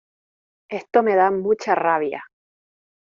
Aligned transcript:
Esto 0.79 1.03
me 1.03 1.15
da 1.15 1.29
mucha 1.29 1.75
rabia. 1.75 2.23